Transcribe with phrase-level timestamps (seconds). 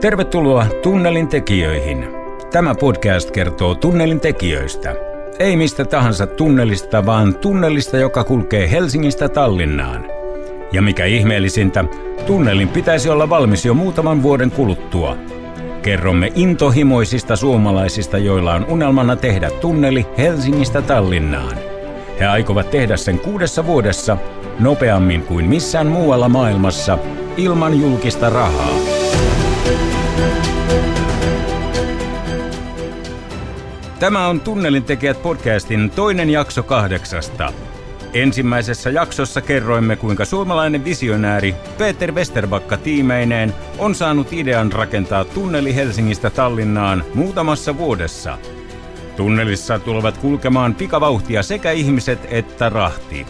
[0.00, 2.08] Tervetuloa Tunnelin tekijöihin.
[2.52, 4.94] Tämä podcast kertoo tunnelin tekijöistä.
[5.38, 10.04] Ei mistä tahansa tunnelista, vaan tunnelista, joka kulkee Helsingistä Tallinnaan.
[10.72, 11.84] Ja mikä ihmeellisintä,
[12.26, 15.16] tunnelin pitäisi olla valmis jo muutaman vuoden kuluttua.
[15.82, 21.56] Kerromme intohimoisista suomalaisista, joilla on unelmana tehdä tunneli Helsingistä Tallinnaan.
[22.20, 24.16] He aikovat tehdä sen kuudessa vuodessa,
[24.60, 26.98] nopeammin kuin missään muualla maailmassa,
[27.36, 28.97] ilman julkista rahaa.
[34.00, 37.52] Tämä on Tunnelin tekijät podcastin toinen jakso kahdeksasta.
[38.14, 46.30] Ensimmäisessä jaksossa kerroimme, kuinka suomalainen visionääri Peter Westerbakka tiimeineen on saanut idean rakentaa tunneli Helsingistä
[46.30, 48.38] Tallinnaan muutamassa vuodessa.
[49.16, 53.26] Tunnelissa tulevat kulkemaan pikavauhtia sekä ihmiset että rahti.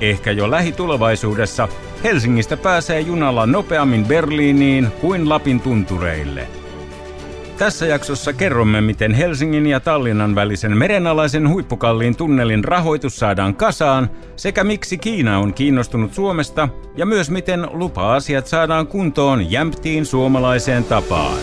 [0.00, 1.68] Ehkä jo lähitulevaisuudessa
[2.04, 6.48] Helsingistä pääsee junalla nopeammin Berliiniin kuin Lapin tuntureille–
[7.58, 14.64] tässä jaksossa kerromme, miten Helsingin ja Tallinnan välisen merenalaisen huippukalliin tunnelin rahoitus saadaan kasaan, sekä
[14.64, 21.38] miksi Kiina on kiinnostunut Suomesta, ja myös miten lupa-asiat saadaan kuntoon jämptiin suomalaiseen tapaan.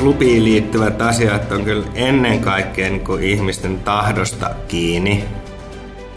[0.00, 5.24] Lupiin liittyvät asiat on kyllä ennen kaikkea niin ihmisten tahdosta kiinni.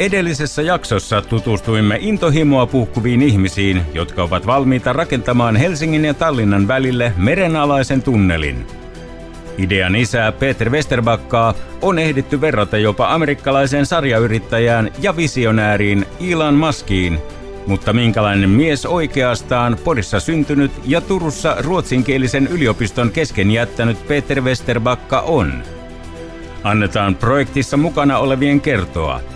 [0.01, 8.01] Edellisessä jaksossa tutustuimme intohimoa puhkuviin ihmisiin, jotka ovat valmiita rakentamaan Helsingin ja Tallinnan välille merenalaisen
[8.03, 8.67] tunnelin.
[9.57, 17.19] Idean isää Peter Westerbakkaa on ehditty verrata jopa amerikkalaiseen sarjayrittäjään ja visionääriin Elon Muskiin,
[17.67, 25.63] mutta minkälainen mies oikeastaan Porissa syntynyt ja Turussa ruotsinkielisen yliopiston kesken jättänyt Peter Westerbakka on?
[26.63, 29.21] Annetaan projektissa mukana olevien kertoa–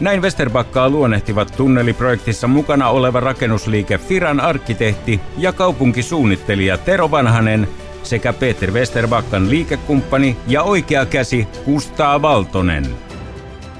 [0.00, 7.68] näin Westerbakkaa luonnehtivat tunneliprojektissa mukana oleva rakennusliike Firan arkkitehti ja kaupunkisuunnittelija Tero Vanhanen
[8.02, 12.86] sekä Peter Westerbakkan liikekumppani ja oikea käsi Kustaa Valtonen.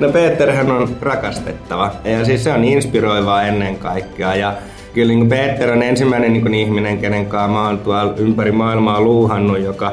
[0.01, 4.55] No Peterhän on rakastettava ja siis se on inspiroivaa ennen kaikkea ja
[4.95, 9.59] kyllä niin Peter on ensimmäinen niin ihminen, kenen kanssa mä oon tuolla ympäri maailmaa luuhannut,
[9.59, 9.93] joka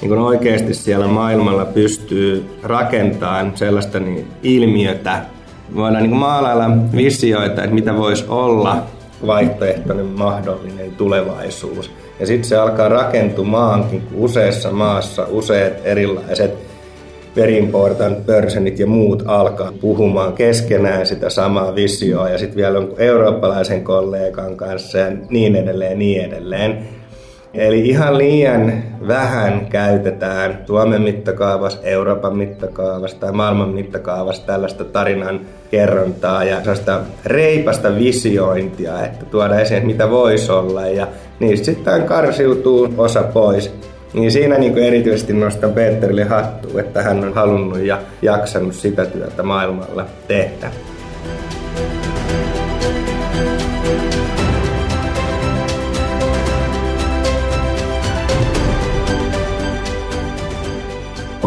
[0.00, 5.22] niin kuin oikeasti siellä maailmalla pystyy rakentamaan sellaista niin ilmiötä,
[5.74, 8.76] voidaan niin maalailla visioita, että mitä voisi olla
[9.26, 11.90] vaihtoehtoinen mahdollinen tulevaisuus.
[12.20, 16.68] Ja sitten se alkaa rakentumaankin useassa maassa useat erilaiset
[17.36, 22.94] very important personit ja muut alkaa puhumaan keskenään sitä samaa visioa ja sitten vielä on
[22.98, 26.88] eurooppalaisen kollegan kanssa ja niin edelleen, niin edelleen.
[27.54, 36.44] Eli ihan liian vähän käytetään Suomen mittakaavassa, Euroopan mittakaavassa tai maailman mittakaavassa tällaista tarinan kerrontaa
[36.44, 41.06] ja sellaista reipasta visiointia, että tuoda esiin, mitä voisi olla ja
[41.40, 43.74] niistä sitten karsiutuu osa pois.
[44.14, 49.06] Niin siinä niin kuin erityisesti nostan Peterille hattua, että hän on halunnut ja jaksanut sitä
[49.06, 50.70] työtä maailmalla tehdä.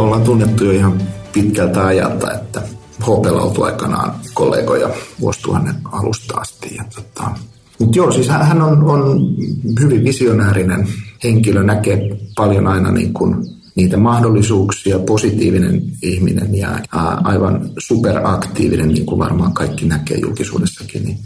[0.01, 1.01] Ollaan tunnettu jo ihan
[1.33, 2.61] pitkältä ajalta, että
[3.07, 4.89] hopelautui aikanaan kollegoja
[5.19, 6.75] vuosituhannen alusta asti.
[6.75, 7.31] Ja tota,
[7.79, 9.35] mutta joo, siis hän on, on
[9.79, 10.87] hyvin visionäärinen
[11.23, 13.35] henkilö, näkee paljon aina niin kuin
[13.75, 16.79] niitä mahdollisuuksia, positiivinen ihminen ja
[17.23, 21.19] aivan superaktiivinen, niin kuin varmaan kaikki näkee julkisuudessakin, niin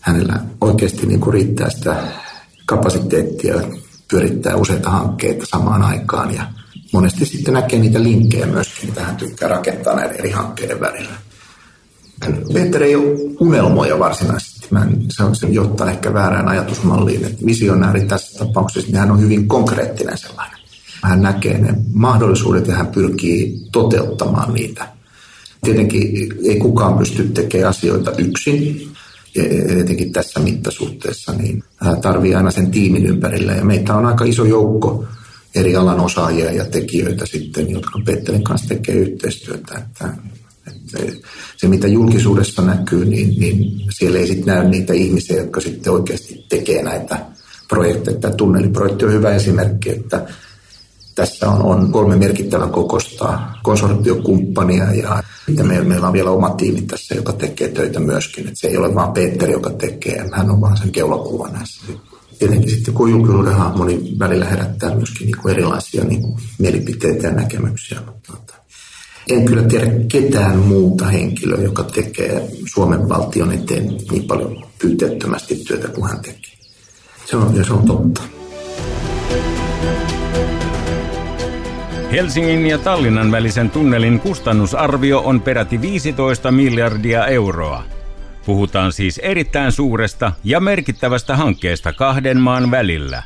[0.00, 1.96] hänellä oikeasti niin kuin riittää sitä
[2.66, 3.54] kapasiteettia
[4.10, 6.42] pyörittää useita hankkeita samaan aikaan ja
[6.92, 11.12] monesti sitten näkee niitä linkkejä myöskin, mitä hän tykkää rakentaa näiden eri hankkeiden välillä.
[12.52, 14.66] Peter ei ole unelmoja varsinaisesti.
[14.70, 17.24] Mä en, se, on, se johtaa ehkä väärään ajatusmalliin.
[17.24, 20.58] Että visionääri tässä tapauksessa, niin hän on hyvin konkreettinen sellainen.
[21.02, 24.88] Hän näkee ne mahdollisuudet ja hän pyrkii toteuttamaan niitä.
[25.64, 28.88] Tietenkin ei kukaan pysty tekemään asioita yksin.
[29.80, 31.64] Etenkin tässä mittasuhteessa, niin
[32.02, 33.52] tarvii aina sen tiimin ympärillä.
[33.52, 35.04] Ja meitä on aika iso joukko
[35.54, 39.78] eri alan osaajia ja tekijöitä sitten, jotka Petterin kanssa tekee yhteistyötä.
[39.78, 40.14] Että,
[40.66, 45.92] että se, mitä julkisuudessa näkyy, niin, niin siellä ei sitten näy niitä ihmisiä, jotka sitten
[45.92, 47.26] oikeasti tekee näitä
[47.68, 48.18] projekteja.
[48.18, 50.26] Tämä tunneliprojekti on hyvä esimerkki, että
[51.14, 55.22] tässä on, on kolme merkittävän kokosta konsortiokumppania ja
[55.62, 58.44] meillä, meillä on vielä oma tiimi tässä, joka tekee töitä myöskin.
[58.44, 61.82] Että se ei ole vain Peter, joka tekee, hän on vaan sen keulakuva näissä
[62.40, 67.26] tietenkin sitten kun julkisuuden hahmo niin välillä herättää myöskin niin kuin erilaisia niin kuin mielipiteitä
[67.26, 68.00] ja näkemyksiä.
[68.06, 68.32] Mutta,
[69.30, 75.88] En kyllä tiedä ketään muuta henkilöä, joka tekee Suomen valtion eteen niin paljon pyyteettömästi työtä
[75.88, 76.54] kuin hän tekee.
[77.24, 78.22] Se on, ja se on totta.
[82.12, 87.99] Helsingin ja Tallinnan välisen tunnelin kustannusarvio on peräti 15 miljardia euroa.
[88.46, 93.22] Puhutaan siis erittäin suuresta ja merkittävästä hankkeesta kahden maan välillä.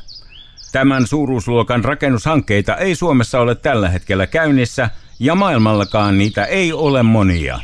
[0.71, 4.89] Tämän suuruusluokan rakennushankkeita ei Suomessa ole tällä hetkellä käynnissä
[5.19, 7.59] ja maailmallakaan niitä ei ole monia.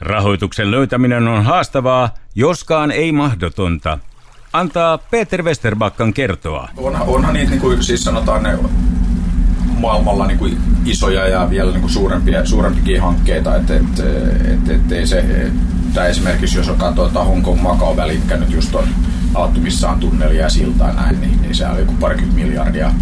[0.00, 3.98] Rahoituksen löytäminen on haastavaa, joskaan ei mahdotonta.
[4.52, 6.68] Antaa Peter Westerbakkan kertoa.
[6.76, 8.58] Onhan, onhan niitä, niin kuin siis sanotaan, ne
[9.78, 13.56] maailmalla niin kuin isoja ja vielä niin kuin suurempia, suurempikin hankkeita.
[13.56, 14.00] Et, et,
[14.52, 15.24] et, et, ei se,
[15.94, 18.88] tai esimerkiksi jos katsoo tuota Hongkong Macau välikkä nyt just on
[19.34, 22.92] avattu missään tunnelia ja siltaa näin, niin, niin se oli joku parikymmentä miljardia.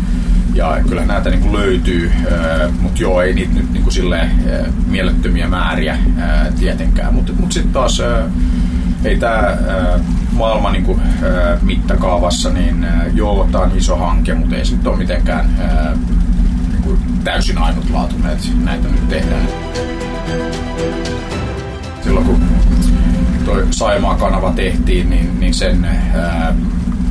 [0.55, 2.13] Ja kyllä näitä niin kuin löytyy,
[2.81, 4.31] mutta joo, ei niitä nyt niin kuin silleen,
[4.87, 5.99] mielettömiä määriä
[6.59, 7.15] tietenkään.
[7.15, 8.03] Mutta mut sitten taas
[9.05, 9.57] ei tämä
[10.33, 11.03] maailman niin kuin,
[11.63, 15.47] mittakaavassa, niin joo, tämä on iso hanke, mutta ei nyt ole mitenkään
[16.73, 19.49] niin kuin täysin ainutlaatuinen, että näitä nyt tehdään.
[22.05, 22.43] Silloin kun
[23.51, 26.55] toi Saimaa-kanava tehtiin, niin, niin sen, ää,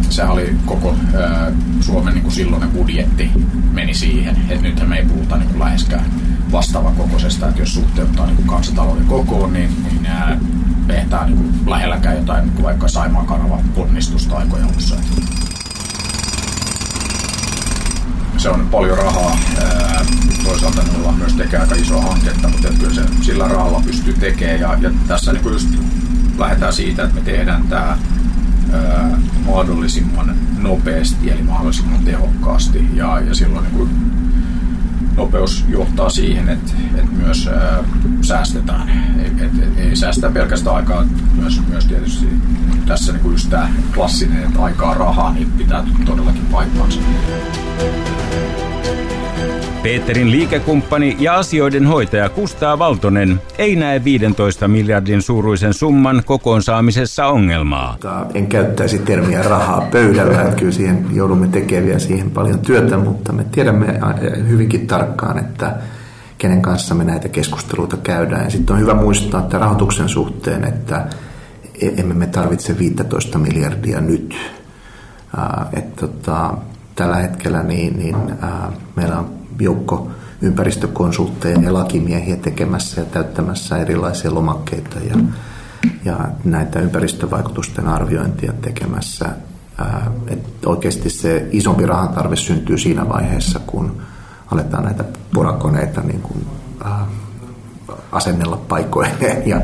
[0.10, 1.52] sehän oli koko ää,
[1.82, 3.32] Suomen niin kuin silloinen budjetti
[3.72, 4.38] meni siihen.
[4.50, 6.06] että nythän me ei puhuta niin kuin läheskään
[6.52, 10.38] vastaavan kokoisesta, että jos suhteuttaa niin kuin kansantalouden kokoon, niin, niin ää,
[10.88, 14.96] tehdään niin kuin lähelläkään jotain niin kuin vaikka Saimaan kanavan ponnistusta aikoja alussa
[18.38, 19.40] se on paljon rahaa.
[20.44, 24.60] Toisaalta ne ollaan myös tekee aika isoa hanketta, mutta kyllä se sillä rahalla pystyy tekemään.
[24.60, 25.70] Ja, ja tässä niin just
[26.40, 27.98] lähdetään siitä, että me tehdään tämä
[29.46, 32.90] mahdollisimman nopeasti eli mahdollisimman tehokkaasti.
[32.94, 33.90] Ja, ja silloin niin kuin
[35.18, 37.84] nopeus johtaa siihen, että, että myös ää,
[38.22, 38.90] säästetään.
[39.26, 41.06] Et, et, ei säästä pelkästään aikaa,
[41.36, 42.28] myös, myös tietysti
[42.86, 47.00] tässä niin kuin just tämä klassinen, että aikaa rahaa, niin pitää todellakin paikkaansa.
[49.84, 57.98] Peterin liikekumppani ja asioiden hoitaja Kustaa Valtonen ei näe 15 miljardin suuruisen summan kokoonsaamisessa ongelmaa.
[58.34, 63.44] En käyttäisi termiä rahaa pöydällä, että kyllä siihen joudumme tekemään siihen paljon työtä, mutta me
[63.44, 64.00] tiedämme
[64.50, 65.76] hyvinkin tarkkaan, että
[66.38, 68.44] kenen kanssa me näitä keskusteluita käydään.
[68.44, 71.06] Ja sitten on hyvä muistaa että rahoituksen suhteen, että
[71.82, 74.36] e- emme me tarvitse 15 miljardia nyt.
[75.74, 76.54] että tota,
[76.96, 78.16] tällä hetkellä niin, niin
[78.96, 80.12] meillä on joukko
[80.42, 85.16] ympäristökonsultteja ja lakimiehiä tekemässä ja täyttämässä erilaisia lomakkeita ja,
[86.06, 89.30] ja näitä ympäristövaikutusten arviointia tekemässä.
[90.28, 94.02] Et oikeasti se isompi rahantarve syntyy siinä vaiheessa, kun
[94.52, 95.04] aletaan näitä
[95.34, 96.48] porakoneita niin kuin,
[96.84, 97.06] ää,
[98.12, 99.62] asennella paikoilleen ja,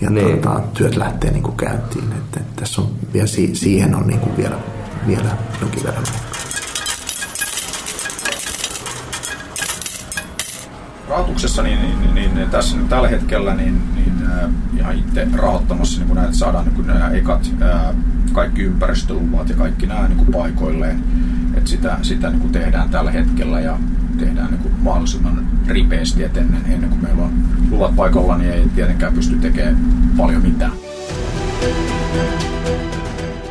[0.00, 0.40] ja niin.
[0.40, 2.12] tuota, työt lähtee niin kuin käyntiin.
[2.12, 4.56] Et, et tässä on, vielä, siihen on niin kuin vielä,
[5.06, 5.30] vielä
[5.60, 6.04] jonkin verran
[11.10, 16.04] rahoituksessa, niin, niin, niin, niin tässä nyt tällä hetkellä niin, niin äh, ihan itse rahoittamassa
[16.04, 17.94] niin näitä saadaan niin nämä ekat äh,
[18.32, 21.04] kaikki ympäristöluvat ja kaikki nämä niin kuin paikoilleen.
[21.54, 23.78] Et sitä sitä niin kuin tehdään tällä hetkellä ja
[24.18, 27.32] tehdään niin kuin mahdollisimman ripeästi, että ennen, ennen kuin meillä on
[27.70, 29.76] luvat paikalla, niin ei tietenkään pysty tekemään
[30.16, 30.72] paljon mitään.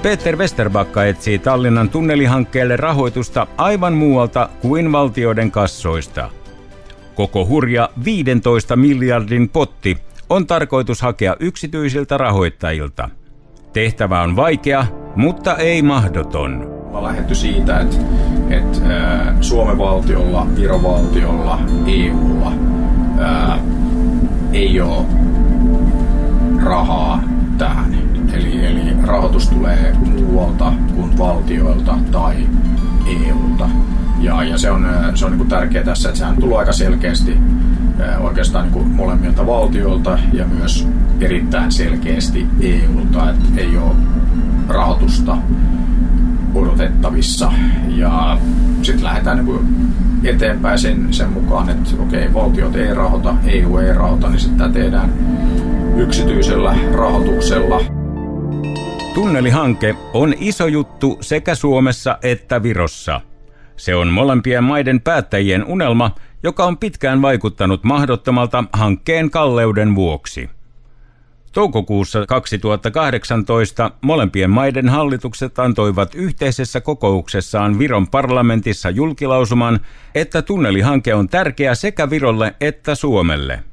[0.01, 6.29] Peter Westerbakka etsii Tallinnan tunnelihankkeelle rahoitusta aivan muualta kuin valtioiden kassoista–
[7.19, 9.97] Koko hurja 15 miljardin potti
[10.29, 13.09] on tarkoitus hakea yksityisiltä rahoittajilta.
[13.73, 14.85] Tehtävä on vaikea,
[15.15, 16.51] mutta ei mahdoton.
[16.91, 17.97] Mä lähdetty siitä, että,
[18.49, 22.51] että Suomen valtiolla, Viron valtiolla, EUlla
[23.19, 23.59] ää,
[24.53, 25.05] ei ole
[26.63, 27.23] rahaa
[27.57, 27.97] tähän.
[28.33, 32.35] Eli, eli rahoitus tulee muualta kuin valtioilta tai
[33.07, 33.69] EUlta.
[34.19, 37.37] Ja, ja se on, se on niin kuin tärkeää tässä, että sehän tulee aika selkeästi
[38.19, 40.87] oikeastaan niin kuin molemmilta valtioilta ja myös
[41.21, 43.95] erittäin selkeästi EUlta, että ei ole
[44.67, 45.37] rahoitusta
[46.55, 47.51] odotettavissa.
[47.87, 48.37] Ja
[48.81, 49.67] sitten lähdetään niin kuin
[50.23, 55.13] eteenpäin sen, sen mukaan, että okei, valtiot ei rahoita, EU ei rahoita, niin sitten tehdään
[55.97, 57.81] yksityisellä rahoituksella.
[59.13, 63.21] Tunnelihanke on iso juttu sekä Suomessa että Virossa–
[63.79, 66.11] se on molempien maiden päättäjien unelma,
[66.43, 70.49] joka on pitkään vaikuttanut mahdottomalta hankkeen kalleuden vuoksi.
[71.51, 79.79] Toukokuussa 2018 molempien maiden hallitukset antoivat yhteisessä kokouksessaan Viron parlamentissa julkilausuman,
[80.15, 83.63] että tunnelihanke on tärkeä sekä Virolle että Suomelle.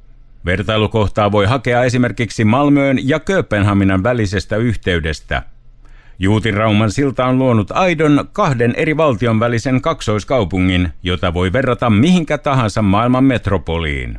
[0.44, 5.42] Vertailukohtaa voi hakea esimerkiksi Malmöön ja Kööpenhaminan välisestä yhteydestä.
[6.18, 12.82] Juutirauman silta on luonut aidon kahden eri valtion välisen kaksoiskaupungin, jota voi verrata mihinkä tahansa
[12.82, 14.18] maailman metropoliin.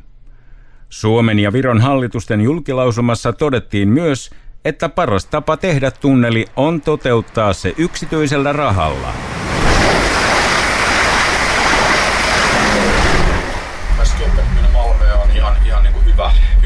[0.90, 4.32] Suomen ja Viron hallitusten julkilausumassa todettiin myös,
[4.66, 9.14] että paras tapa tehdä tunneli on toteuttaa se yksityisellä rahalla.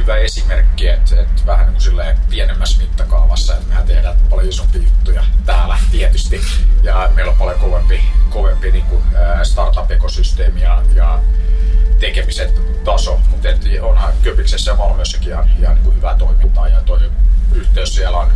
[0.01, 5.23] hyvä, esimerkki, että, että vähän niin kuin pienemmässä mittakaavassa, että mehän tehdään paljon isompia juttuja
[5.45, 6.41] täällä tietysti,
[6.83, 9.03] ja meillä on paljon kovempi, kovempi niin kuin,
[9.43, 11.19] startup-ekosysteemi ja, ja
[11.99, 12.49] tekemisen
[12.83, 13.49] taso, mutta
[13.81, 17.11] onhan Köpiksessä ja Malmössäkin ihan, ihan niin kuin hyvää toimintaa ja toi
[17.53, 18.31] yhteys siellä on,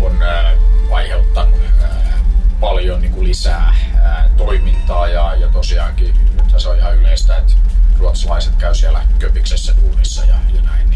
[0.00, 0.52] on ää,
[0.90, 2.18] aiheuttanut ää,
[2.60, 6.14] paljon niin kuin lisää ää, toimintaa ja, ja tosiaankin
[6.58, 7.52] se on ihan yleistä, että
[7.98, 10.95] ruotsalaiset käy siellä Köpiksessä duunissa ja, ja näin, niin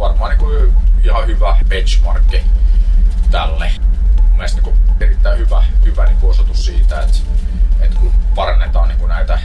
[0.00, 2.42] varmaan niin ihan hyvä benchmarkki
[3.30, 3.72] tälle.
[4.32, 7.18] Mielestäni niin erittäin hyvä, hyvä niin osoitus siitä, että,
[7.80, 9.40] että kun parannetaan niin näitä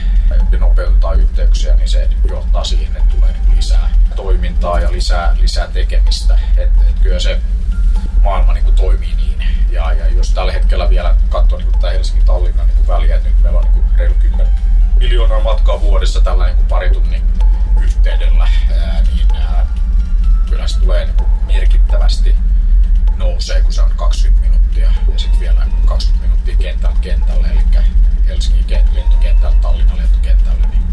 [0.52, 5.68] ja nopeutetaan yhteyksiä, niin se johtaa siihen, että tulee niin lisää toimintaa ja lisää, lisää
[5.68, 6.40] tekemistä.
[6.58, 7.42] Et, et kyllä se
[8.22, 9.44] maailma niin kuin toimii niin.
[9.70, 13.60] Ja, ja jos tällä hetkellä vielä katsoo niin tätä Helsingin-Tallinnan niin väliä, että nyt meillä
[13.60, 14.48] on niin kuin reilu 10
[15.00, 17.24] miljoonaa matkaa vuodessa tällä niin kuin pari tunnin
[17.82, 19.66] yhteydellä, ää, niin ää,
[20.50, 22.36] kyllä se tulee niin kuin merkittävästi
[23.18, 27.60] nousee, kun se on 20 minuuttia ja sitten vielä 20 minuuttia kentältä kentälle, eli
[28.28, 30.84] Helsingin lentokentällä, Tallinnan lentokentällä, niin,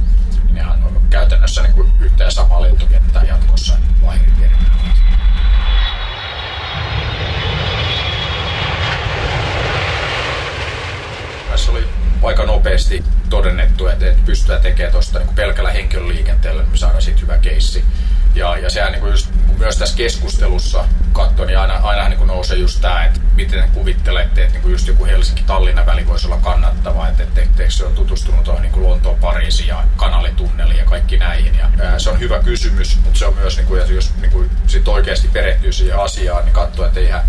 [0.44, 5.02] niin nehän on käytännössä niin kuin yhtä ja samaa lentokenttää jatkossa vaihdeterminaaleissa.
[11.50, 11.88] Tässä oli
[12.22, 17.22] aika nopeasti todennettu, että, että pystytään tekemään tuosta niin pelkällä henkilöliikenteellä, niin me saadaan sitten
[17.22, 17.84] hyvä keissi.
[18.34, 19.31] Ja, ja sehän niin kuin just,
[19.62, 24.52] myös tässä keskustelussa katsoin, niin aina, aina niin nousee just tämä, että miten kuvittelette, että
[24.52, 28.62] niin kuin just joku Helsinki-Tallinnan väli voisi olla kannattava, että että se on tutustunut tuohon
[28.62, 31.58] niin Lontoon, Pariisi ja kanalitunneliin ja kaikki näihin.
[31.58, 34.50] Ja, ää, se on hyvä kysymys, mutta se on myös, niin kuin, jos niin kuin,
[34.66, 37.22] sit oikeasti perehtyy siihen asiaan, niin katsoo, että eihän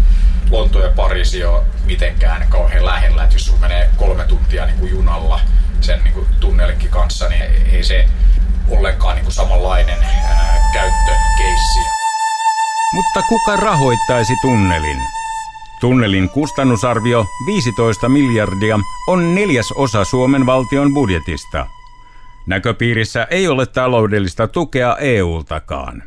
[0.52, 3.24] Lonto ja Pariisi ole mitenkään kauhean lähellä.
[3.24, 5.40] Että jos sulla menee kolme tuntia niin kuin junalla
[5.82, 8.06] sen niin kuin tunnelinkin kanssa, niin ei se
[8.70, 12.03] ollenkaan niin kuin samanlainen ää, käyttökeissi.
[12.94, 14.98] Mutta kuka rahoittaisi tunnelin?
[15.80, 21.68] Tunnelin kustannusarvio 15 miljardia on neljäs osa Suomen valtion budjetista.
[22.48, 26.04] Näköpiirissä ei ole taloudellista tukea EU-takaan.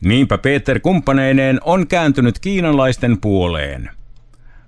[0.00, 3.90] Niinpä Peter kumppaneineen on kääntynyt kiinalaisten puoleen.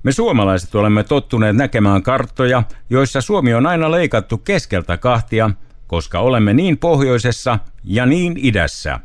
[0.02, 5.50] Me suomalaiset olemme tottuneet näkemään karttoja, joissa Suomi on aina leikattu keskeltä kahtia,
[5.87, 9.00] koska olemme niin pohjoisessa ja niin idässä.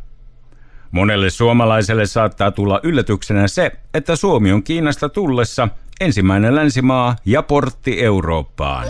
[0.91, 5.67] Monelle suomalaiselle saattaa tulla yllätyksenä se, että Suomi on Kiinasta tullessa
[6.01, 8.87] ensimmäinen länsimaa ja portti Eurooppaan.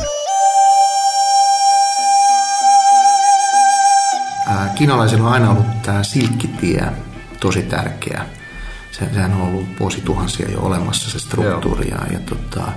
[4.75, 6.83] Kiinalaisilla on aina ollut tämä silkkitie
[7.39, 8.25] tosi tärkeä.
[8.91, 12.71] Se, sehän on ollut vuosituhansia jo olemassa se struktuuri ja, ja tota,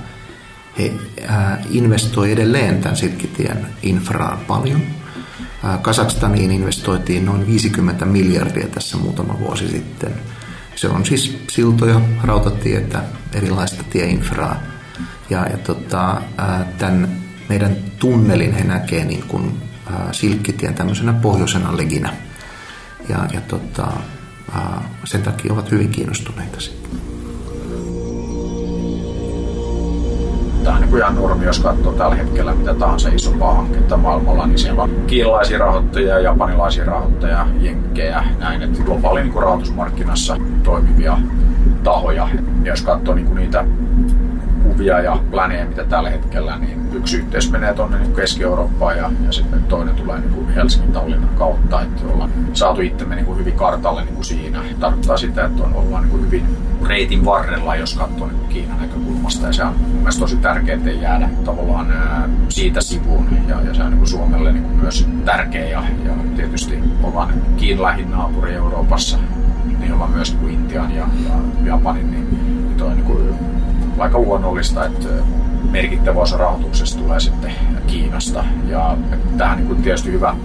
[0.78, 0.92] he
[1.28, 4.80] ää, investoi edelleen tämän silkkitien infraan paljon.
[5.62, 10.14] Ää, Kazakstaniin investoitiin noin 50 miljardia tässä muutama vuosi sitten.
[10.76, 14.62] Se on siis siltoja, rautatietä, erilaista tieinfraa.
[15.30, 16.20] Ja, ja tota,
[16.78, 19.62] tämän meidän tunnelin he näkee niin kuin,
[20.12, 22.14] silkkitien tämmöisenä pohjoisena leginä.
[23.08, 23.86] Ja, ja tota,
[25.04, 27.03] sen takia ovat hyvin kiinnostuneita sitten.
[30.64, 34.58] Tämä on niin ihan normi, jos katsoo tällä hetkellä mitä tahansa isompaa hanketta maailmalla, niin
[34.58, 41.18] siellä on kiinalaisia rahoittajia, japanilaisia rahoittajia, jenkkejä, näin, että globaali niin rahoitusmarkkinassa toimivia
[41.82, 42.28] tahoja.
[42.64, 43.64] Ja jos katsoo niin niitä
[44.74, 49.32] kuvia ja planeja, mitä tällä hetkellä, niin yksi yhteys menee tuonne niin Keski-Eurooppaan ja, ja
[49.32, 53.54] sitten toinen tulee niin kuin Helsingin Tallinnan kautta, että ollaan saatu itsemme niin kuin hyvin
[53.54, 54.60] kartalle niin kuin siinä.
[54.80, 56.46] Tarkoittaa sitä, että on ollaan niin kuin hyvin
[56.86, 59.46] reitin varrella, jos katsoo niin Kiinan näkökulmasta.
[59.46, 61.86] Ja se on mun mielestä tosi tärkeää, ettei jäädä tavallaan
[62.48, 63.26] siitä sivuun.
[63.48, 65.68] Ja, ja se on niin kuin Suomelle niin kuin myös tärkeä.
[65.68, 69.18] Ja, ja tietysti ollaan Kiinan lähin naapuri Euroopassa,
[69.78, 73.34] niin ollaan myös niin kuin Intian ja, ja Japanin, niin, niin toi niin kuin
[73.98, 75.08] aika luonnollista, että
[75.70, 77.52] merkittävä osa rahoituksesta tulee sitten
[77.86, 78.44] Kiinasta.
[78.68, 78.96] Ja
[79.38, 80.36] tähän niin tietysti hyvä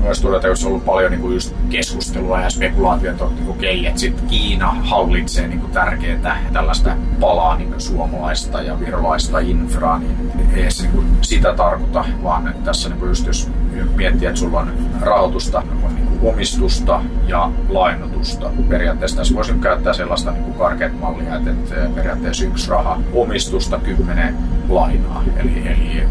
[0.00, 3.86] myös todeta, jos on ollut paljon niin kuin just keskustelua ja spekulaatiota, että niin okei,
[3.86, 10.32] että sitten Kiina hallitsee niin kuin tärkeää tällaista palaa niin suomalaista ja virolaista infraa, niin
[10.54, 13.50] ei se niin kuin sitä tarkoita, vaan tässä niin kuin just jos
[13.96, 18.50] miettii, että sulla on rahoitusta, on niin kuin omistusta ja lainotusta.
[18.68, 24.36] Periaatteessa tässä voisi käyttää sellaista niin karkeat mallia, että, että periaatteessa yksi raha omistusta, kymmenen
[24.68, 25.24] lainaa.
[25.36, 26.02] Eli, eli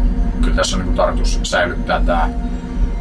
[0.42, 2.28] kyllä tässä on niin kuin tarkoitus säilyttää tämä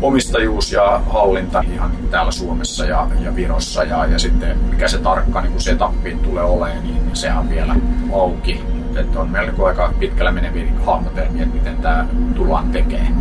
[0.02, 4.98] omistajuus ja hallinta ihan niin täällä Suomessa ja, ja Virossa ja, ja sitten mikä se
[4.98, 7.76] tarkka niin setappiin tulee olemaan, niin, niin sehän on vielä
[8.14, 8.62] auki.
[8.96, 13.14] Että on melko aika pitkällä meneviä niin hahmotelmia, että miten tämä tullaan tekemään.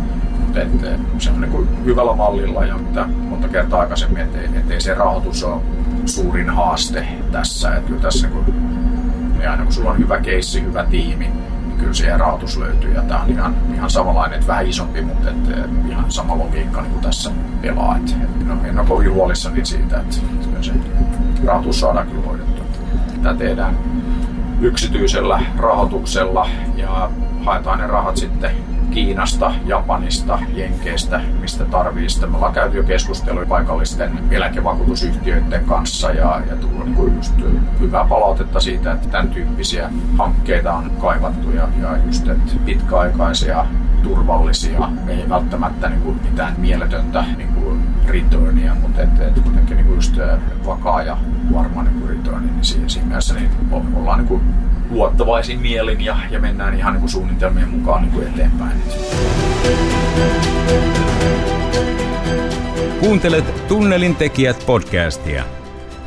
[0.47, 5.43] Mutta se on niin hyvällä mallilla ja mitä monta kertaa aikaisemmin, ettei, ettei se rahoitus
[5.43, 5.61] ole
[6.05, 7.75] suurin haaste tässä.
[7.75, 8.45] Että kyllä tässä kun,
[9.37, 11.31] niin aina kun sulla on hyvä keissi, hyvä tiimi,
[11.79, 15.35] kyllä siihen rahoitus löytyy ja tämä on ihan, ihan samanlainen, että vähän isompi, mutta et,
[15.89, 17.31] ihan sama logiikka niin kuin tässä
[17.61, 17.97] pelaa.
[17.97, 20.71] Et, et, no, en ole kovin huolissani siitä, että, että se
[21.45, 22.65] rahoitus saadaan kyllä hoidettua.
[23.23, 23.77] Tämä tehdään
[24.61, 27.11] yksityisellä rahoituksella ja
[27.45, 28.51] haetaan ne rahat sitten
[28.91, 32.09] Kiinasta, Japanista, Jenkeistä, mistä tarvii.
[32.09, 37.33] Sitten me ollaan käyty jo keskustelua paikallisten eläkevakuutusyhtiöiden kanssa ja, ja tullut niin kuin just
[37.79, 43.65] hyvää palautetta siitä, että tämän tyyppisiä hankkeita on kaivattu ja, ja just että pitkäaikaisia
[44.03, 49.85] turvallisia, ei välttämättä niin kuin mitään mieletöntä niin kuin returnia, mutta et, et kuitenkin niin
[49.85, 50.15] kuin just
[50.65, 51.17] vakaa ja
[51.53, 53.51] varma niin kuin returni, niin siinä, siinä mielessä niin
[53.95, 54.41] ollaan niin kuin
[54.89, 58.81] luottavaisin mielin ja, ja mennään ihan niin kuin suunnitelmien mukaan niin kuin eteenpäin.
[62.99, 65.43] Kuuntelet Tunnelin tekijät podcastia.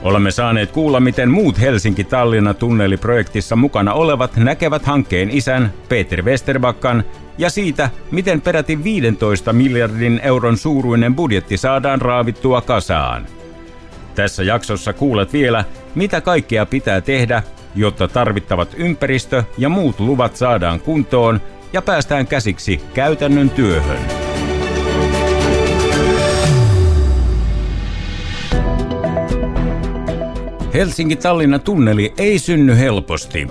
[0.02, 7.04] Olemme saaneet kuulla, miten muut Helsinki-Tallinna tunneliprojektissa mukana olevat näkevät hankkeen isän Peter Westerbakkan
[7.38, 13.26] ja siitä, miten peräti 15 miljardin euron suuruinen budjetti saadaan raavittua kasaan.
[14.14, 17.42] Tässä jaksossa kuulet vielä, mitä kaikkea pitää tehdä,
[17.74, 21.40] jotta tarvittavat ympäristö- ja muut luvat saadaan kuntoon
[21.72, 23.98] ja päästään käsiksi käytännön työhön.
[30.74, 33.46] Helsinki-Tallinna tunneli ei synny helposti.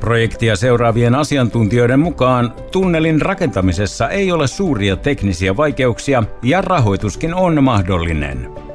[0.00, 8.67] Projektia seuraavien asiantuntijoiden mukaan tunnelin rakentamisessa ei ole suuria teknisiä vaikeuksia ja rahoituskin on mahdollinen.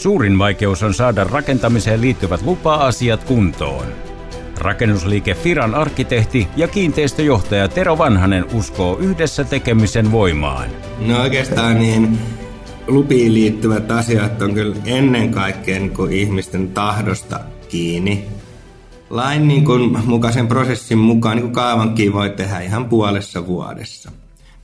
[0.00, 3.86] Suurin vaikeus on saada rakentamiseen liittyvät lupa-asiat kuntoon.
[4.58, 10.70] Rakennusliike Firan arkkitehti ja kiinteistöjohtaja Tero Vanhanen uskoo yhdessä tekemisen voimaan.
[11.06, 12.18] No oikeastaan niin
[12.86, 18.24] lupiin liittyvät asiat on kyllä ennen kaikkea niin kuin ihmisten tahdosta kiinni.
[19.10, 24.10] Lain niin kuin, mukaisen prosessin mukaan niin kuin kaavankin voi tehdä ihan puolessa vuodessa.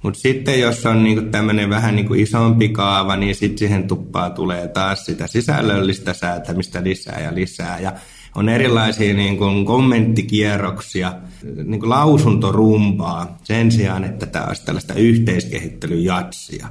[0.06, 4.68] Mutta sitten jos on niinku tämmöinen vähän niinku isompi kaava, niin sitten siihen tuppaa tulee
[4.68, 7.80] taas sitä sisällöllistä säätämistä lisää ja lisää.
[7.80, 7.92] Ja
[8.34, 11.12] on erilaisia niin kuin kommenttikierroksia,
[11.64, 16.68] niin kuin lausuntorumpaa sen sijaan, että tämä olisi tällaista yhteiskehittelyjatsia.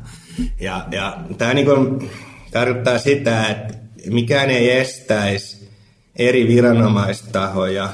[0.59, 2.09] Ja, ja tämä niin kuin
[2.51, 3.73] tarkoittaa sitä, että
[4.09, 5.69] mikään ei estäisi
[6.15, 7.89] eri viranomaistahoja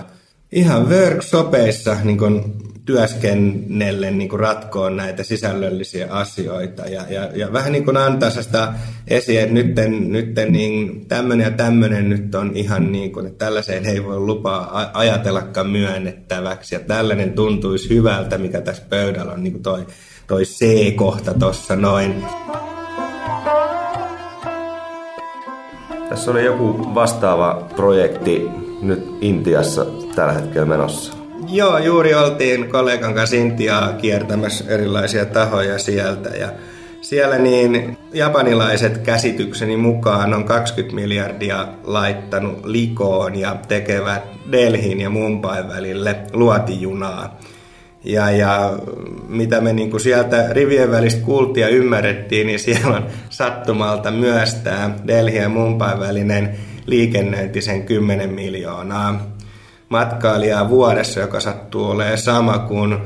[0.51, 2.43] ihan workshopeissa niin kuin
[2.86, 8.74] työskennellen niin kuin ratkoa näitä sisällöllisiä asioita ja, ja, ja vähän niin kuin antaa sitä
[9.08, 9.76] esiin, että nyt,
[10.08, 14.91] nyt niin tämmöinen ja tämmöinen nyt on ihan niin kuin, että tällaiseen ei voi lupaa
[14.94, 19.88] ajatellakaan myönnettäväksi ja tällainen tuntuisi hyvältä, mikä tässä pöydällä on, niin kuin toi,
[20.28, 22.26] toi C-kohta tuossa noin.
[26.10, 28.48] Tässä oli joku vastaava projekti
[28.82, 31.20] nyt Intiassa tällä hetkellä menossa.
[31.51, 36.49] Joo, juuri oltiin kollegan kanssa Intiaa kiertämässä erilaisia tahoja sieltä ja
[37.01, 45.67] siellä niin japanilaiset käsitykseni mukaan on 20 miljardia laittanut likoon ja tekevät Delhin ja Mumbai
[45.67, 47.39] välille luotijunaa.
[48.03, 48.79] Ja, ja
[49.27, 54.53] mitä me niin kuin sieltä rivien välistä kuultiin ja ymmärrettiin, niin siellä on sattumalta myös
[54.53, 59.31] tämä Delhi ja Mumbai välinen liikennöinti sen 10 miljoonaa
[59.91, 62.97] matkailijaa vuodessa, joka sattuu olemaan sama kuin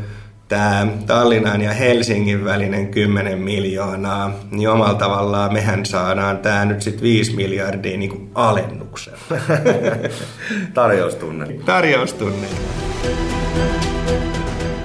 [0.48, 7.04] tämä Tallinnan ja Helsingin välinen 10 miljoonaa, niin omalla tavallaan mehän saadaan tämä nyt sitten
[7.04, 9.18] 5 miljardia niin kuin alennuksella.
[10.74, 11.62] Tarjoustunneli.
[11.66, 12.56] Tarjoustunneli.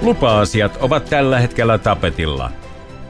[0.01, 2.51] Lupa-asiat ovat tällä hetkellä tapetilla.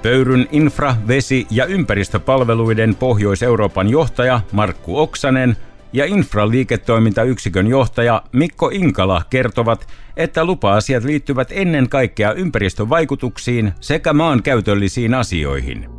[0.01, 5.57] Pöyryn infra-, vesi- ja ympäristöpalveluiden Pohjois-Euroopan johtaja Markku Oksanen–
[5.93, 15.89] ja infraliiketoimintayksikön johtaja Mikko Inkala kertovat, että lupa-asiat liittyvät ennen kaikkea ympäristövaikutuksiin sekä maankäytöllisiin asioihin.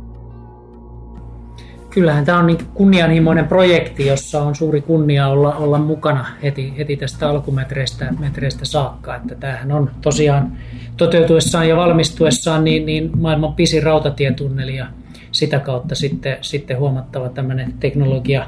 [1.89, 6.97] kyllähän tämä on niin kunnianhimoinen projekti, jossa on suuri kunnia olla, olla mukana heti, heti
[6.97, 9.15] tästä alkumetreistä metreistä saakka.
[9.15, 10.57] Että tämähän on tosiaan
[10.97, 14.87] toteutuessaan ja valmistuessaan niin, niin maailman pisin rautatietunneli ja
[15.31, 18.45] sitä kautta sitten, sitten huomattava tämmöinen teknologia,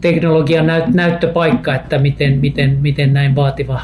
[0.00, 3.80] teknologian näyt, näyttöpaikka, että miten, miten, miten näin vaativa,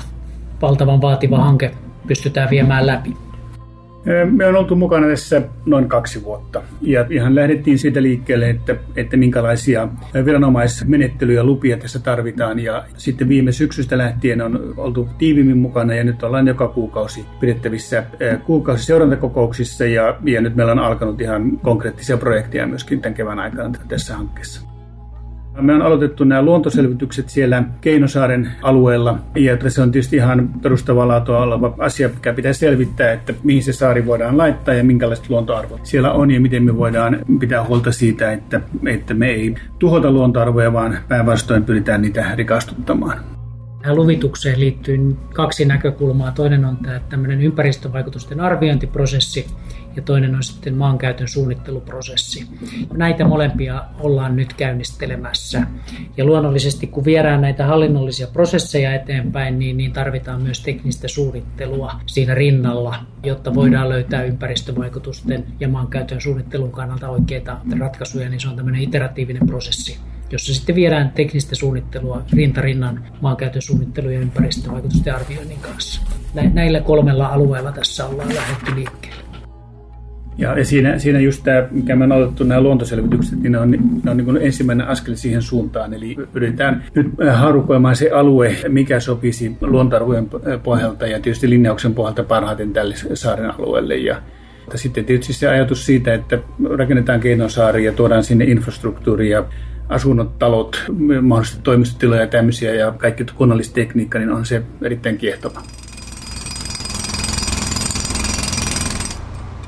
[0.63, 1.71] valtavan vaativa hanke
[2.07, 3.17] pystytään viemään läpi.
[4.31, 9.17] Me on oltu mukana tässä noin kaksi vuotta ja ihan lähdettiin siitä liikkeelle, että, että
[9.17, 9.89] minkälaisia
[10.25, 16.23] viranomaismenettelyjä lupia tässä tarvitaan ja sitten viime syksystä lähtien on oltu tiivimmin mukana ja nyt
[16.23, 18.05] ollaan joka kuukausi pidettävissä
[18.45, 23.79] kuukausi seurantakokouksissa ja, ja nyt meillä on alkanut ihan konkreettisia projekteja myöskin tämän kevään aikana
[23.89, 24.76] tässä hankkeessa.
[25.61, 31.39] Me on aloitettu nämä luontoselvitykset siellä Keinosaaren alueella ja se on tietysti ihan perustavaa laatua
[31.39, 36.13] oleva asia, mikä pitää selvittää, että mihin se saari voidaan laittaa ja minkälaiset luontoarvot siellä
[36.13, 40.99] on ja miten me voidaan pitää huolta siitä, että, että me ei tuhota luontoarvoja, vaan
[41.09, 43.36] päinvastoin pyritään niitä rikastuttamaan.
[43.87, 46.33] Tähän luvitukseen liittyy kaksi näkökulmaa.
[46.33, 49.47] Toinen on tämä tämmöinen ympäristövaikutusten arviointiprosessi
[49.97, 52.47] ja toinen on sitten maankäytön suunnitteluprosessi.
[52.93, 55.67] Näitä molempia ollaan nyt käynnistelemässä.
[56.17, 62.35] Ja luonnollisesti kun viedään näitä hallinnollisia prosesseja eteenpäin, niin, niin tarvitaan myös teknistä suunnittelua siinä
[62.35, 68.83] rinnalla, jotta voidaan löytää ympäristövaikutusten ja maankäytön suunnittelun kannalta oikeita ratkaisuja, niin se on tämmöinen
[68.83, 69.99] iteratiivinen prosessi
[70.31, 76.01] jossa sitten viedään teknistä suunnittelua rintarinnan maankäytön suunnittelu ja ympäristövaikutusten arvioinnin kanssa.
[76.53, 79.27] Näillä kolmella alueella tässä ollaan lähdetty liikkeelle.
[80.39, 83.71] Ja siinä, siinä just tämä, mikä me on otettu nämä luontoselvitykset, niin ne on,
[84.05, 85.95] ne on niin ensimmäinen askel siihen suuntaan.
[85.95, 90.29] Eli yritetään nyt harukoimaan se alue, mikä sopisi luontarvojen
[90.63, 93.97] pohjalta ja tietysti linjauksen pohjalta parhaiten tälle saaren alueelle.
[93.97, 94.17] Ja
[94.75, 96.39] sitten tietysti se ajatus siitä, että
[96.79, 99.45] rakennetaan keinosaari ja tuodaan sinne infrastruktuuria
[99.89, 100.85] asunnot, talot,
[101.23, 105.63] mahdollisesti toimistotiloja ja tämmöisiä ja kaikki kunnallistekniikka, niin on se erittäin kiehtova.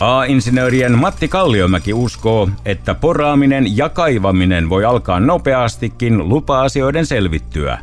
[0.01, 7.79] A-insinöörien Matti Kalliomäki uskoo, että poraaminen ja kaivaminen voi alkaa nopeastikin lupa-asioiden selvittyä.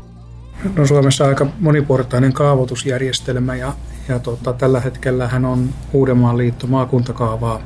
[0.76, 3.74] No Suomessa on aika moniportainen kaavoitusjärjestelmä ja,
[4.08, 7.62] ja tota, tällä hetkellä hän on Uudenmaan liitto maakuntakaavaa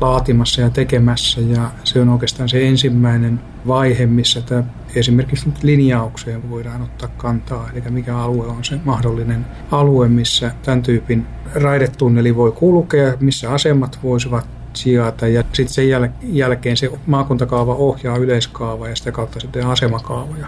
[0.00, 4.62] laatimassa ja tekemässä ja se on oikeastaan se ensimmäinen vaihe, missä tämä
[4.94, 10.82] esimerkiksi nyt linjaukseen voidaan ottaa kantaa, eli mikä alue on se mahdollinen alue, missä tämän
[10.82, 17.74] tyypin raidetunneli voi kulkea, missä asemat voisivat sijata ja sitten sen jäl- jälkeen se maakuntakaava
[17.74, 20.46] ohjaa yleiskaava ja sitä kautta sitten asemakaavoja.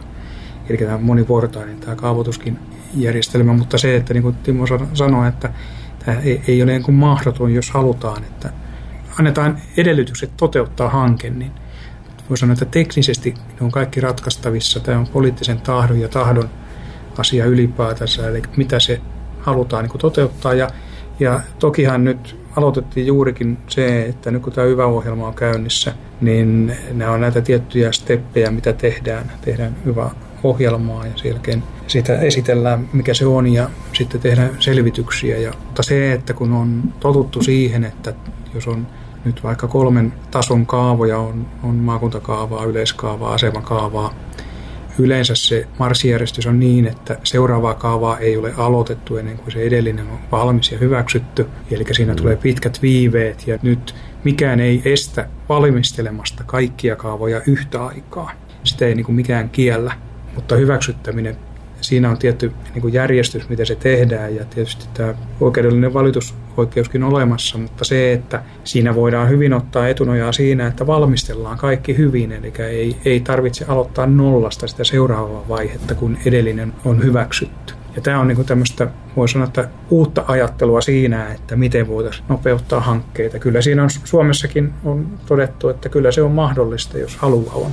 [0.68, 2.58] Eli tämä moniportainen tämä kaavoituskin
[2.94, 5.52] järjestelmä, mutta se, että niin kuin Timo sanoi, että
[6.04, 8.52] tämä ei, ei ole niin kuin mahdoton, jos halutaan, että
[9.18, 11.52] annetaan edellytykset toteuttaa hanke, niin
[12.28, 14.80] voi sanoa, että teknisesti ne on kaikki ratkaistavissa.
[14.80, 16.50] Tämä on poliittisen tahdon ja tahdon
[17.18, 19.00] asia ylipäätänsä, eli mitä se
[19.40, 20.54] halutaan niin toteuttaa.
[20.54, 20.70] Ja,
[21.20, 27.10] ja tokihan nyt aloitettiin juurikin se, että nyt kun tämä hyvä-ohjelma on käynnissä, niin nämä
[27.10, 29.32] on näitä tiettyjä steppejä, mitä tehdään.
[29.40, 30.10] Tehdään hyvä
[30.42, 35.38] ohjelmaa ja sen sitä esitellään, mikä se on ja sitten tehdään selvityksiä.
[35.38, 38.14] Ja, mutta se, että kun on totuttu siihen, että
[38.54, 38.86] jos on
[39.24, 44.14] nyt vaikka kolmen tason kaavoja on, on maakuntakaavaa, yleiskaavaa, asemakaavaa.
[44.98, 50.06] Yleensä se marssijärjestys on niin, että seuraavaa kaavaa ei ole aloitettu ennen kuin se edellinen
[50.10, 51.46] on valmis ja hyväksytty.
[51.70, 52.16] Eli siinä mm.
[52.16, 58.32] tulee pitkät viiveet ja nyt mikään ei estä valmistelemasta kaikkia kaavoja yhtä aikaa.
[58.64, 59.94] Sitä ei niin kuin mikään kiellä,
[60.34, 61.36] mutta hyväksyttäminen
[61.80, 65.94] siinä on tietty niin kuin järjestys, miten se tehdään ja tietysti tämä oikeudellinen
[66.56, 72.32] valitusoikeuskin olemassa, mutta se, että siinä voidaan hyvin ottaa etunojaa siinä, että valmistellaan kaikki hyvin,
[72.32, 77.74] eli ei, ei tarvitse aloittaa nollasta sitä seuraavaa vaihetta, kun edellinen on hyväksytty.
[77.96, 82.80] Ja tämä on niin tämmöistä, voi sanoa, että uutta ajattelua siinä, että miten voitaisiin nopeuttaa
[82.80, 83.38] hankkeita.
[83.38, 87.70] Kyllä siinä on Suomessakin on todettu, että kyllä se on mahdollista, jos halua on.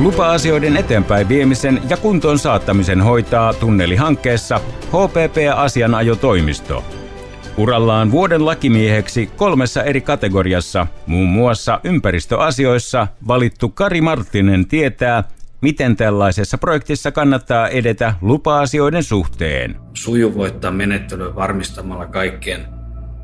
[0.00, 6.84] Lupa-asioiden eteenpäin viemisen ja kuntoon saattamisen hoitaa tunnelihankkeessa HPP-asianajotoimisto.
[7.56, 15.24] Urallaan vuoden lakimieheksi kolmessa eri kategoriassa, muun muassa ympäristöasioissa, valittu Kari Marttinen tietää,
[15.60, 19.76] miten tällaisessa projektissa kannattaa edetä lupa-asioiden suhteen.
[19.94, 22.66] Sujuvoittaa menettelyä varmistamalla kaikkien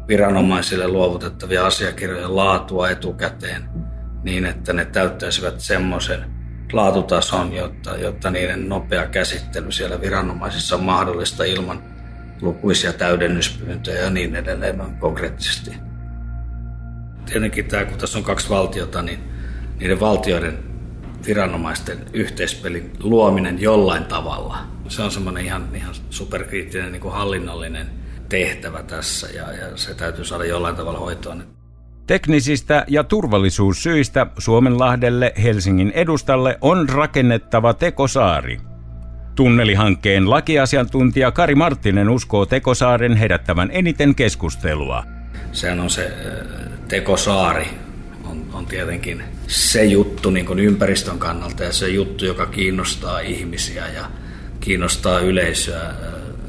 [0.08, 3.68] viranomaisille luovutettavia asiakirjojen laatua etukäteen
[4.22, 6.35] niin, että ne täyttäisivät semmoisen
[6.72, 11.82] laatutason, jotta, jotta niiden nopea käsittely siellä viranomaisissa on mahdollista ilman
[12.42, 15.70] lukuisia täydennyspyyntöjä ja niin edelleen on konkreettisesti.
[17.26, 19.20] tietenkin tämä, kun tässä on kaksi valtiota, niin
[19.78, 20.58] niiden valtioiden
[21.26, 24.58] viranomaisten yhteispelin luominen jollain tavalla.
[24.88, 27.90] Se on semmoinen ihan, ihan superkriittinen niin kuin hallinnollinen
[28.28, 31.44] tehtävä tässä ja, ja se täytyy saada jollain tavalla hoitoon.
[32.06, 38.60] Teknisistä ja turvallisuussyistä Suomenlahdelle Helsingin edustalle on rakennettava tekosaari.
[39.34, 45.04] Tunnelihankkeen lakiasiantuntija Kari Marttinen uskoo tekosaaren herättävän eniten keskustelua.
[45.52, 46.12] Sehän on se
[46.88, 47.66] tekosaari,
[48.24, 53.88] on, on tietenkin se juttu niin kuin ympäristön kannalta ja se juttu, joka kiinnostaa ihmisiä
[53.88, 54.04] ja
[54.60, 55.94] kiinnostaa yleisöä.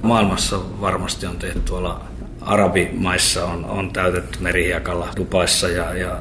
[0.02, 2.06] Maailmassa varmasti on tehty tuolla
[2.48, 6.18] arabimaissa on, on täytetty merihiekalla Dubaissa ja, ja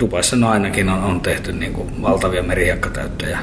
[0.00, 3.38] Dubaissa no ainakin on, on tehty niin kuin valtavia merihiekkatautteja.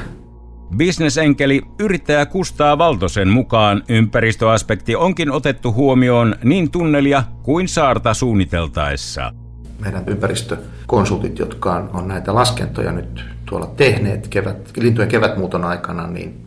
[0.76, 9.32] Bisnesenkeli yrittäjä Kustaa Valtosen mukaan ympäristöaspekti onkin otettu huomioon niin tunnelia kuin saarta suunniteltaessa.
[9.80, 16.46] Meidän ympäristökonsultit, jotka on, on näitä laskentoja nyt tuolla tehneet kevät, lintujen kevätmuuton aikana, niin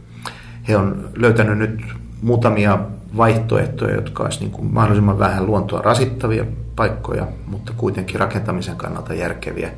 [0.67, 1.81] he on löytänyt nyt
[2.21, 2.79] muutamia
[3.17, 9.71] vaihtoehtoja, jotka olisi niin kuin mahdollisimman vähän luontoa rasittavia paikkoja, mutta kuitenkin rakentamisen kannalta järkeviä.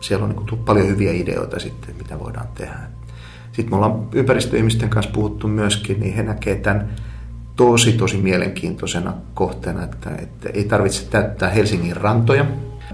[0.00, 2.74] Siellä on niin kuin paljon hyviä ideoita sitten, mitä voidaan tehdä.
[3.52, 6.88] Sitten me ollaan ympäristöihmisten kanssa puhuttu myöskin, niin he näkevät tämän
[7.56, 12.44] tosi tosi mielenkiintoisena kohteena, että, että ei tarvitse täyttää Helsingin rantoja.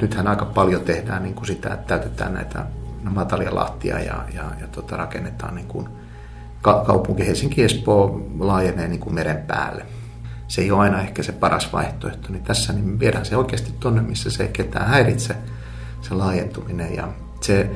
[0.00, 2.66] Nythän aika paljon tehdään niin kuin sitä, että täytetään näitä
[3.10, 5.88] matalia lahtia ja, ja, ja tota, rakennetaan niin kuin
[6.62, 9.86] kaupunki Helsinki-Espoo laajenee niin kuin meren päälle.
[10.48, 14.02] Se ei ole aina ehkä se paras vaihtoehto, niin tässä niin viedään se oikeasti tuonne,
[14.02, 15.36] missä se ketään häiritse,
[16.02, 16.94] se laajentuminen.
[16.94, 17.08] Ja
[17.40, 17.70] se,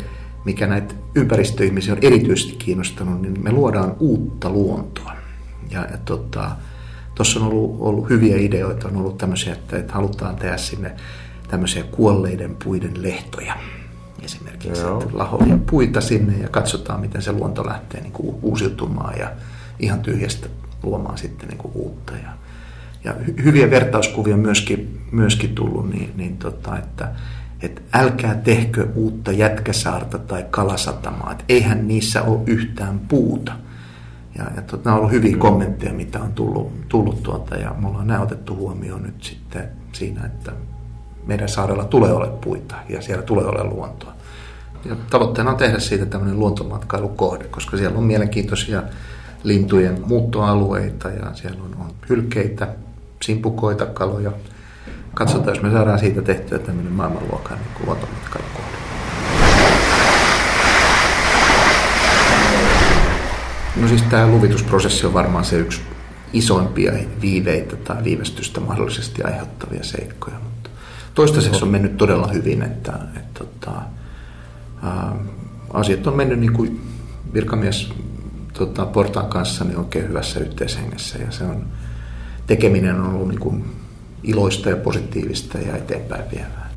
[0.44, 5.12] mikä näitä ympäristöihmisiä on erityisesti kiinnostanut, niin me luodaan uutta luontoa.
[5.70, 6.50] Ja, ja tota,
[7.36, 10.96] on ollut, ollut hyviä ideoita, on ollut tämmöisiä, että, että halutaan tehdä sinne
[11.48, 13.54] tämmöisiä kuolleiden puiden lehtoja
[14.24, 14.82] esimerkiksi.
[14.82, 15.10] Joo.
[15.12, 19.30] Lahoja puita sinne ja katsotaan, miten se luonto lähtee niin kuin uusiutumaan ja
[19.78, 20.48] ihan tyhjästä
[20.82, 22.12] luomaan sitten niin kuin uutta.
[22.12, 22.30] Ja,
[23.04, 27.08] ja hyviä vertauskuvia myöskin, myöskin tullut, niin, niin tota, että,
[27.62, 33.52] että älkää tehkö uutta jätkäsaarta tai kalasatamaa, että eihän niissä ole yhtään puuta.
[34.38, 37.88] Ja, ja tot, nämä on ollut hyviä kommentteja, mitä on tullut, tullut tuolta, ja me
[37.88, 40.52] ollaan nämä otettu huomioon nyt sitten siinä, että
[41.26, 44.12] meidän saarella tulee olla puita ja siellä tulee olla luontoa.
[44.84, 48.82] Ja tavoitteena on tehdä siitä tämmöinen luontomatkailukohde, koska siellä on mielenkiintoisia
[49.42, 52.68] lintujen muuttoalueita ja siellä on, on hylkeitä,
[53.22, 54.32] simpukoita, kaloja.
[55.14, 58.76] Katsotaan, jos me saadaan siitä tehtyä tämmöinen maailmanluokan niin luontomatkailukohde.
[63.76, 65.80] No siis tämä luvitusprosessi on varmaan se yksi
[66.32, 70.36] isoimpia viiveitä tai viivästystä mahdollisesti aiheuttavia seikkoja,
[71.14, 73.72] toistaiseksi on mennyt todella hyvin, että, että, että tota,
[75.72, 76.80] asiat on mennyt niin kuin
[77.34, 77.92] virkamies
[78.52, 81.66] tota, Portaan kanssa niin oikein hyvässä yhteishengessä ja se on,
[82.46, 83.64] tekeminen on ollut niin kuin
[84.22, 86.70] iloista ja positiivista ja eteenpäin vievää.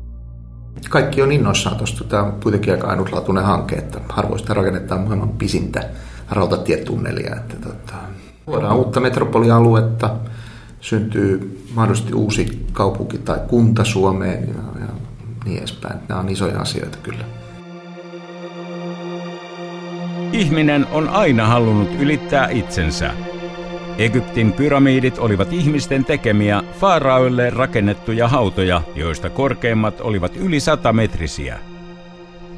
[0.90, 2.04] Kaikki on innoissaan tuosta.
[2.04, 5.88] Tämä on kuitenkin aika ainutlaatuinen hanke, että harvoista rakennetaan maailman pisintä
[6.30, 7.36] rautatietunnelia.
[7.36, 7.94] Että tota,
[8.46, 10.16] luodaan uutta metropolialuetta,
[10.80, 14.88] syntyy mahdollisesti uusi kaupunki tai kunta Suomeen ja, ja
[15.44, 16.00] niin edespäin.
[16.08, 17.24] Nämä on isoja asioita kyllä.
[20.32, 23.10] Ihminen on aina halunnut ylittää itsensä.
[23.98, 30.58] Egyptin pyramidit olivat ihmisten tekemiä faaraoille rakennettuja hautoja, joista korkeimmat olivat yli
[30.92, 31.58] metrisiä.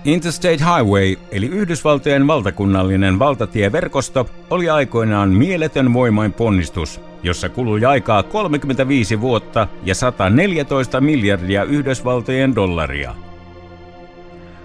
[0.05, 9.21] Interstate Highway, eli Yhdysvaltojen valtakunnallinen valtatieverkosto, oli aikoinaan mieletön voimain ponnistus, jossa kului aikaa 35
[9.21, 13.15] vuotta ja 114 miljardia Yhdysvaltojen dollaria.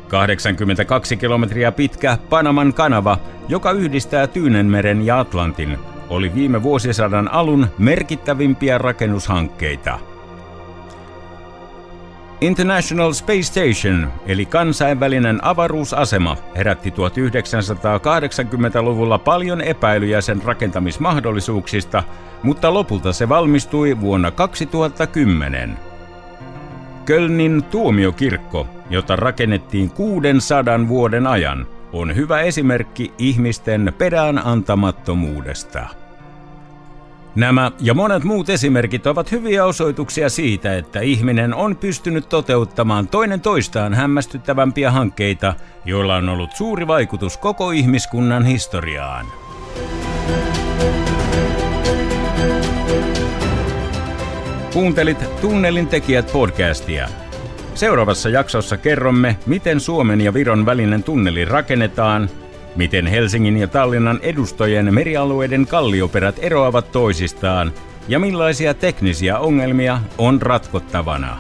[0.08, 5.78] 82 kilometriä pitkä Panaman kanava, joka yhdistää Tyynenmeren ja Atlantin,
[6.10, 10.15] oli viime vuosisadan alun merkittävimpiä rakennushankkeita.
[12.46, 22.04] International Space Station, eli kansainvälinen avaruusasema, herätti 1980-luvulla paljon epäilyjä sen rakentamismahdollisuuksista,
[22.44, 25.78] mutta lopulta se valmistui vuonna 2010.
[27.06, 36.05] Kölnin tuomiokirkko, jota rakennettiin 600 vuoden ajan, on hyvä esimerkki ihmisten perään antamattomuudesta.
[37.36, 43.42] Nämä ja monet muut esimerkit ovat hyviä osoituksia siitä, että ihminen on pystynyt toteuttamaan toinen
[43.42, 45.54] toistaan hämmästyttävämpiä hankkeita,
[45.86, 49.26] joilla on ollut suuri vaikutus koko ihmiskunnan historiaan.
[54.74, 57.08] Kuuntelit Tunnelin tekijät podcastia.
[57.74, 62.30] Seuraavassa jaksossa kerromme, miten Suomen ja Viron välinen tunneli rakennetaan,
[62.76, 67.72] miten Helsingin ja Tallinnan edustojen merialueiden kallioperät eroavat toisistaan
[68.08, 71.38] ja millaisia teknisiä ongelmia on ratkottavana.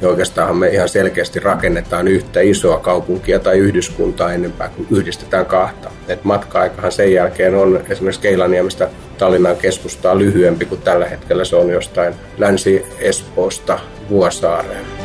[0.00, 5.90] Ja oikeastaan me ihan selkeästi rakennetaan yhtä isoa kaupunkia tai yhdyskuntaa enempää kuin yhdistetään kahta.
[6.08, 11.70] Et matka-aikahan sen jälkeen on esimerkiksi Keilaniemestä Tallinnan keskustaa lyhyempi kuin tällä hetkellä se on
[11.70, 13.78] jostain Länsi-Espoosta
[14.10, 15.03] Vuosaareen.